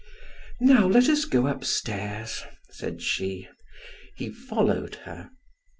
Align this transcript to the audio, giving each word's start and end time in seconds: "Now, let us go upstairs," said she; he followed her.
"Now, 0.59 0.87
let 0.87 1.07
us 1.07 1.25
go 1.25 1.45
upstairs," 1.45 2.41
said 2.71 3.03
she; 3.03 3.47
he 4.15 4.31
followed 4.31 4.95
her. 5.05 5.29